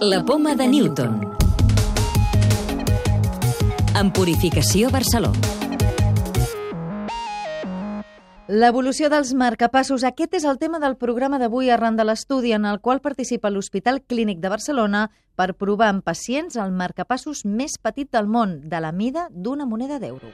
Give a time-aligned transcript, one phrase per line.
[0.00, 1.32] La poma de Newton.
[3.98, 5.40] En Purificació Barcelona.
[8.46, 10.04] L'evolució dels marcapassos.
[10.04, 14.02] Aquest és el tema del programa d'avui arran de l'estudi en el qual participa l'Hospital
[14.02, 18.92] Clínic de Barcelona per provar en pacients el marcapassos més petit del món, de la
[18.92, 20.28] mida d'una moneda d'euro.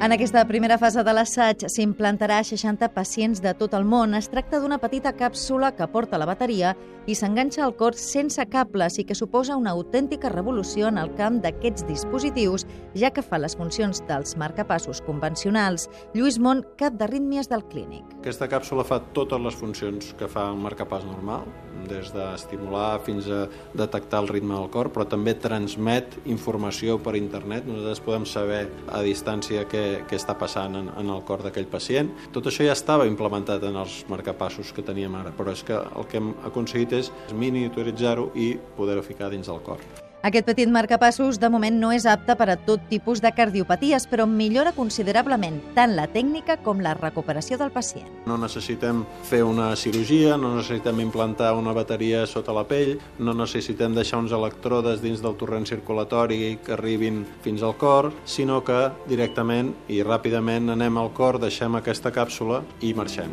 [0.00, 4.14] En aquesta primera fase de l'assaig s'implantarà a 60 pacients de tot el món.
[4.16, 6.70] Es tracta d'una petita càpsula que porta la bateria
[7.04, 11.42] i s'enganxa al cor sense cables i que suposa una autèntica revolució en el camp
[11.44, 12.64] d'aquests dispositius,
[12.96, 15.90] ja que fa les funcions dels marcapassos convencionals.
[16.14, 18.04] Lluís Mont, cap d'arrítmies del clínic.
[18.22, 21.44] Aquesta càpsula fa totes les funcions que fa un marcapàs normal,
[21.90, 27.66] des d'estimular fins a detectar el ritme del cor, però també transmet informació per internet.
[27.66, 32.12] Nosaltres podem saber a distància què, què està passant en, en el cor d'aquell pacient.
[32.34, 36.10] Tot això ja estava implementat en els marcapassos que teníem ara, però és que el
[36.10, 40.09] que hem aconseguit és miniaturitzar-ho i poder-ho ficar dins del cor.
[40.22, 44.26] Aquest petit marcapassos de moment no és apte per a tot tipus de cardiopaties, però
[44.28, 48.10] millora considerablement tant la tècnica com la recuperació del pacient.
[48.28, 53.96] No necessitem fer una cirurgia, no necessitem implantar una bateria sota la pell, no necessitem
[53.96, 59.72] deixar uns electrodes dins del torrent circulatori que arribin fins al cor, sinó que directament
[59.88, 63.32] i ràpidament anem al cor, deixem aquesta càpsula i marxem.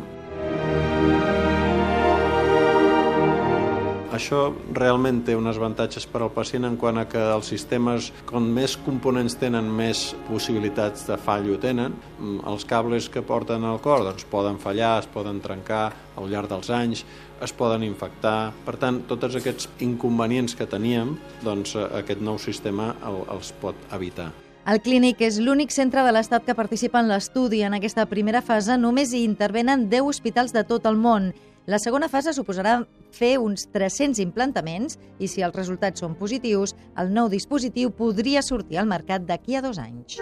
[4.18, 8.48] Això realment té uns avantatges per al pacient en quant a que els sistemes, com
[8.56, 11.94] més components tenen, més possibilitats de fallo tenen.
[12.18, 16.50] Mm, els cables que porten al cor doncs, poden fallar, es poden trencar al llarg
[16.50, 17.04] dels anys,
[17.46, 18.50] es poden infectar.
[18.66, 21.14] Per tant, tots aquests inconvenients que teníem,
[21.46, 24.32] doncs, eh, aquest nou sistema el, els pot evitar.
[24.66, 27.62] El Clínic és l'únic centre de l'Estat que participa en l'estudi.
[27.62, 31.30] En aquesta primera fase només hi intervenen 10 hospitals de tot el món
[31.68, 32.78] la segona fase suposarà
[33.12, 38.80] fer uns 300 implantaments i si els resultats són positius, el nou dispositiu podria sortir
[38.80, 40.16] al mercat d'aquí a dos anys.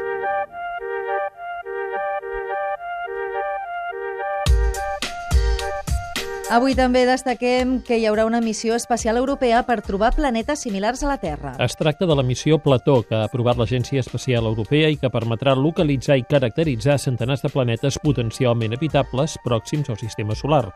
[6.47, 11.09] Avui també destaquem que hi haurà una missió espacial europea per trobar planetes similars a
[11.11, 11.57] la Terra.
[11.59, 15.57] Es tracta de la missió Plató, que ha aprovat l'Agència Espacial Europea i que permetrà
[15.59, 20.71] localitzar i caracteritzar centenars de planetes potencialment habitables pròxims al sistema solar.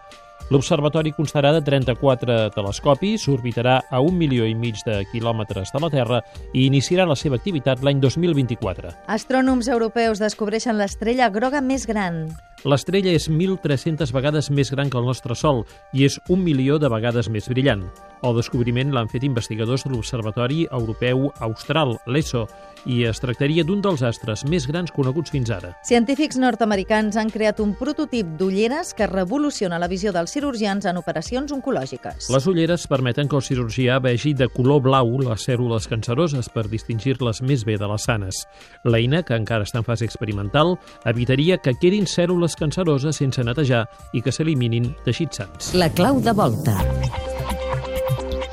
[0.50, 5.94] L'observatori constarà de 34 telescopis, orbitarà a un milió i mig de quilòmetres de la
[5.94, 8.90] Terra i iniciarà la seva activitat l'any 2024.
[9.06, 12.24] Astrònoms europeus descobreixen l'estrella groga més gran.
[12.68, 15.62] L'estrella és 1.300 vegades més gran que el nostre Sol
[15.96, 17.86] i és un milió de vegades més brillant.
[18.20, 22.44] El descobriment l'han fet investigadors de l'Observatori Europeu Austral, l'ESO,
[22.86, 25.72] i es tractaria d'un dels astres més grans coneguts fins ara.
[25.86, 31.52] Científics nord-americans han creat un prototip d'ulleres que revoluciona la visió dels cirurgians en operacions
[31.52, 32.30] oncològiques.
[32.32, 37.42] Les ulleres permeten que el cirurgià vegi de color blau les cèl·lules canceroses per distingir-les
[37.42, 38.44] més bé de les sanes.
[38.84, 44.22] L'eina, que encara està en fase experimental, evitaria que quedin cèl·lules canceroses sense netejar i
[44.24, 45.74] que s'eliminin teixits sants.
[45.74, 46.78] La clau de volta.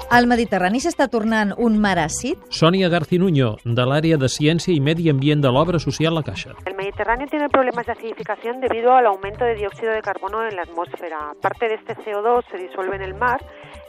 [0.07, 2.39] El Mediterrani s'està tornant un mar àcid?
[2.47, 6.53] Sònia Garcinuño, de l'àrea de Ciència i Medi Ambient de l'Obra Social La Caixa.
[6.63, 10.61] El Mediterráneo tiene problemas de acidificación debido al aumento de dióxido de carbono en la
[10.61, 11.33] atmósfera.
[11.41, 13.43] Parte de este CO2 se disuelve en el mar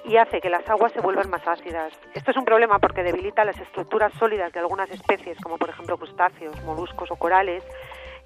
[0.05, 1.93] y hace que las aguas se vuelvan más ácidas.
[2.13, 5.97] Esto es un problema porque debilita las estructuras sólidas de algunas especies, como por ejemplo
[5.99, 7.63] crustáceos, moluscos o corales,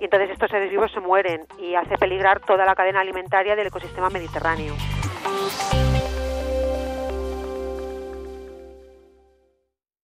[0.00, 3.66] y entonces estos seres vivos se mueren y hace peligrar toda la cadena alimentaria del
[3.66, 4.72] ecosistema mediterráneo.